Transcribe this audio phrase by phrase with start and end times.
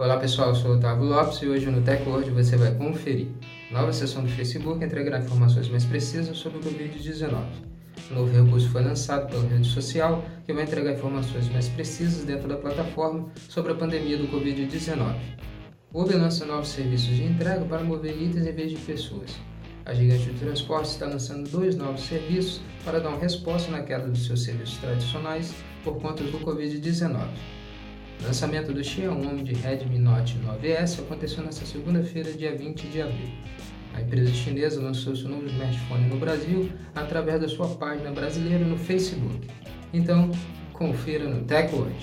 [0.00, 3.26] Olá pessoal, eu sou Otávio Lopes e hoje no TechWord você vai conferir
[3.68, 7.34] nova sessão do Facebook entregará informações mais precisas sobre o Covid-19.
[8.08, 12.46] Um novo recurso foi lançado pela rede social que vai entregar informações mais precisas dentro
[12.46, 15.16] da plataforma sobre a pandemia do Covid-19.
[15.92, 19.34] O Uber lança novos serviços de entrega para mover itens em vez de pessoas.
[19.84, 24.06] A gigante de transporte está lançando dois novos serviços para dar uma resposta na queda
[24.06, 25.52] dos seus serviços tradicionais
[25.82, 27.57] por conta do Covid-19.
[28.20, 33.30] O lançamento do Xiaomi de Redmi Note 9S aconteceu nesta segunda-feira, dia 20 de abril.
[33.94, 38.76] A empresa chinesa lançou seu novo smartphone no Brasil através da sua página brasileira no
[38.76, 39.48] Facebook.
[39.92, 40.30] Então,
[40.72, 41.94] confira no TechWord.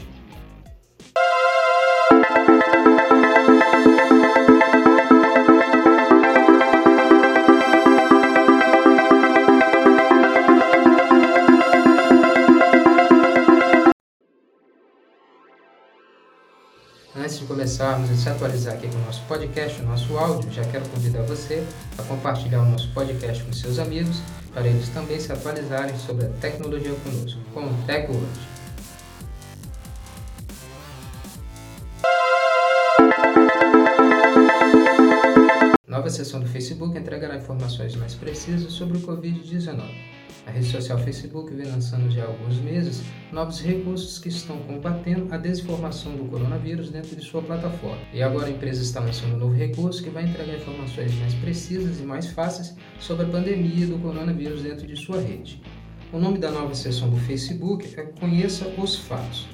[17.75, 21.23] Começarmos a se atualizar aqui com o nosso podcast, o nosso áudio, já quero convidar
[21.23, 21.61] você
[21.97, 24.21] a compartilhar o nosso podcast com seus amigos,
[24.53, 28.25] para eles também se atualizarem sobre a tecnologia conosco, com o TechWord.
[35.85, 40.14] Nova seção do Facebook entregará informações mais precisas sobre o Covid-19.
[40.45, 45.33] A rede social Facebook vem lançando já há alguns meses novos recursos que estão combatendo
[45.33, 47.97] a desinformação do coronavírus dentro de sua plataforma.
[48.13, 51.99] E agora a empresa está lançando um novo recurso que vai entregar informações mais precisas
[51.99, 55.61] e mais fáceis sobre a pandemia do coronavírus dentro de sua rede.
[56.13, 59.47] O nome da nova seção do Facebook é Conheça os Fatos.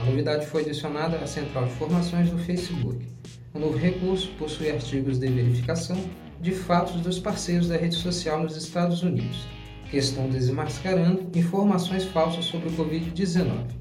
[0.00, 3.06] A novidade foi adicionada à central de informações do Facebook.
[3.52, 6.02] O novo recurso possui artigos de verificação
[6.40, 9.46] de fatos dos parceiros da rede social nos Estados Unidos
[9.90, 13.78] que estão desmascarando informações falsas sobre o Covid-19.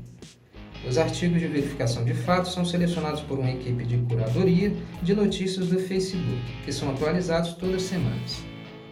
[0.88, 5.68] Os artigos de verificação de fatos são selecionados por uma equipe de curadoria de notícias
[5.68, 8.44] do Facebook, que são atualizados todas as semanas.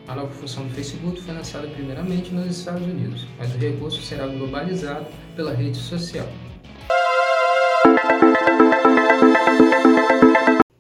[0.07, 4.27] A nova função do Facebook foi lançada primeiramente nos Estados Unidos, mas o recurso será
[4.27, 6.27] globalizado pela rede social.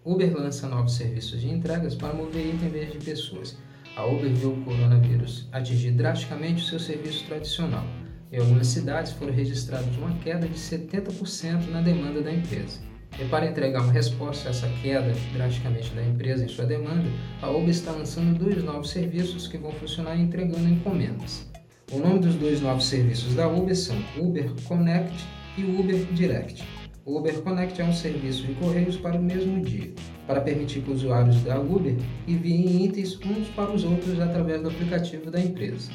[0.03, 3.57] Uber lança novos serviços de entregas para mover itens em vez de pessoas,
[3.95, 7.85] a Uber viu o coronavírus atingir drasticamente o seu serviço tradicional.
[8.31, 12.79] Em algumas cidades foram registrados uma queda de 70% na demanda da empresa.
[13.17, 17.07] E para entregar uma resposta a essa queda drasticamente da empresa em sua demanda,
[17.41, 21.49] a Uber está lançando dois novos serviços que vão funcionar entregando encomendas.
[21.91, 25.15] O nome dos dois novos serviços da Uber são Uber Connect
[25.57, 26.61] e Uber Direct.
[27.05, 29.93] O Uber Connect é um serviço de correios para o mesmo dia,
[30.25, 31.95] para permitir que usuários da Uber
[32.27, 35.91] enviem itens uns para os outros através do aplicativo da empresa.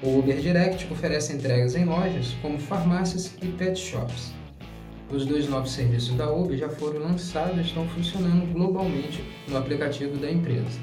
[0.00, 4.32] O Uber Direct oferece entregas em lojas como farmácias e pet shops.
[5.10, 10.18] Os dois novos serviços da Uber já foram lançados e estão funcionando globalmente no aplicativo
[10.18, 10.78] da empresa.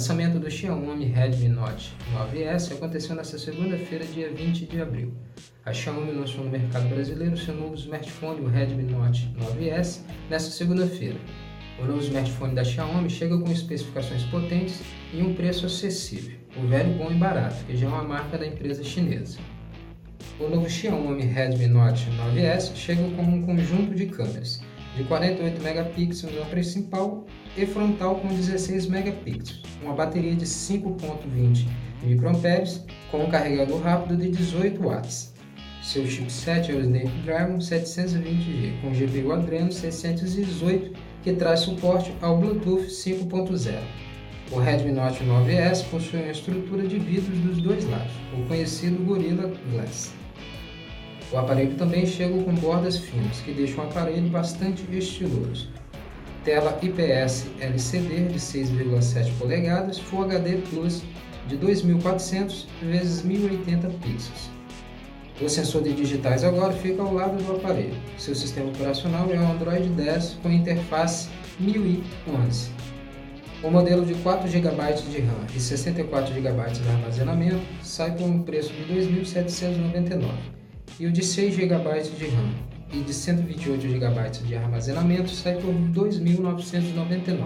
[0.00, 5.12] Lançamento do Xiaomi Redmi Note 9S aconteceu nesta segunda-feira, dia 20 de abril.
[5.66, 10.00] A Xiaomi lançou no mercado brasileiro seu novo smartphone, o Redmi Note 9S,
[10.30, 11.18] nesta segunda-feira.
[11.78, 14.80] O novo smartphone da Xiaomi chega com especificações potentes
[15.12, 18.46] e um preço acessível, o velho bom e barato, que já é uma marca da
[18.46, 19.38] empresa chinesa.
[20.38, 24.62] O novo Xiaomi Redmi Note 9S chega com um conjunto de câmeras
[24.96, 27.24] de 48 megapixels na principal
[27.56, 31.66] e frontal com 16 megapixels, uma bateria de 5.20
[32.02, 35.32] microamperes com um carregador rápido de 18 watts.
[35.82, 42.86] Seu chipset é o Snapdragon 720G com GPU Adreno 618 que traz suporte ao Bluetooth
[42.86, 43.78] 5.0.
[44.52, 49.52] O Redmi Note 9S possui uma estrutura de vidros dos dois lados, o conhecido Gorilla
[49.72, 50.12] Glass.
[51.32, 55.68] O aparelho também chega com bordas finas, que deixam o aparelho bastante estiloso.
[56.44, 61.02] Tela IPS LCD de 6,7 polegadas Full HD Plus
[61.46, 64.50] de 2400 x 1080 pixels.
[65.40, 67.96] O sensor de digitais agora fica ao lado do aparelho.
[68.18, 71.28] Seu sistema operacional é o Android 10 com interface
[71.60, 72.70] MIUI 11.
[73.62, 74.72] O modelo de 4 GB
[75.10, 80.59] de RAM e 64 GB de armazenamento sai por um preço de R$ 2.799
[80.98, 81.76] e o de 6 GB
[82.18, 82.50] de RAM
[82.92, 87.38] e de 128 GB de armazenamento sai por R$ 2.999.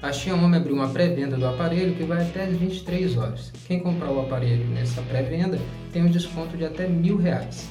[0.00, 3.52] A Xiaomi abriu uma pré-venda do aparelho que vai até as 23 horas.
[3.66, 5.58] Quem comprar o aparelho nessa pré-venda
[5.92, 7.68] tem um desconto de até mil reais.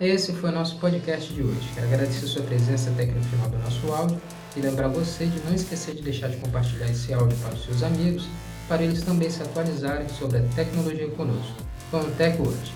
[0.00, 1.68] Esse foi o nosso podcast de hoje.
[1.74, 4.20] Quero agradecer sua presença até aqui no final do nosso áudio
[4.56, 7.82] e lembrar você de não esquecer de deixar de compartilhar esse áudio para os seus
[7.82, 8.26] amigos
[8.68, 11.54] para eles também se atualizarem sobre a tecnologia conosco,
[11.90, 12.72] com o TechWord.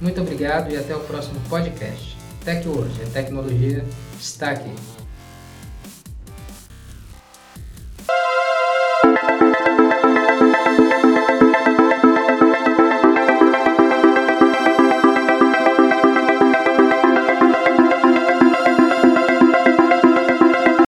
[0.00, 2.16] Muito obrigado e até o próximo podcast.
[2.44, 3.84] TechWord, a tecnologia
[4.18, 4.99] está aqui.